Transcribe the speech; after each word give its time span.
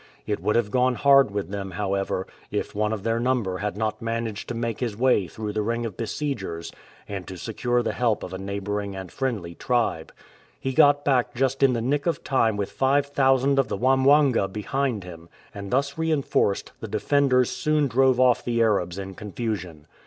It 0.25 0.39
would 0.41 0.55
have 0.55 0.71
gone 0.71 0.95
hard 0.95 1.29
with 1.29 1.49
them, 1.49 1.69
how 1.69 1.93
ever, 1.93 2.25
if 2.49 2.73
one 2.73 2.91
of 2.91 3.03
their 3.03 3.19
number 3.19 3.59
had 3.59 3.77
not 3.77 4.01
managed 4.01 4.47
to 4.49 4.55
make 4.55 4.79
his 4.79 4.97
way 4.97 5.27
through 5.27 5.53
the 5.53 5.61
ring 5.61 5.85
of 5.85 5.95
besiegers, 5.95 6.71
and 7.07 7.27
to 7.27 7.37
secure 7.37 7.83
the 7.83 7.93
help 7.93 8.23
of 8.23 8.33
a 8.33 8.39
neighbouring 8.39 8.95
and 8.95 9.11
friendly 9.11 9.53
tribe. 9.53 10.11
He 10.59 10.73
got 10.73 11.05
back 11.05 11.35
just 11.35 11.61
in 11.61 11.73
the 11.73 11.83
nick 11.83 12.07
of 12.07 12.23
time 12.23 12.57
with 12.57 12.71
five 12.71 13.05
thousand 13.05 13.59
of 13.59 13.67
the 13.67 13.77
Wam 13.77 14.03
wanga 14.03 14.51
behind 14.51 15.03
him, 15.03 15.29
and 15.53 15.69
thus 15.69 15.99
reinforced 15.99 16.71
the 16.79 16.87
defenders 16.87 17.51
soon 17.51 17.87
drove 17.87 18.19
off 18.19 18.43
the 18.43 18.59
Arabs 18.59 18.97
in 18.97 19.13
confusion. 19.13 19.85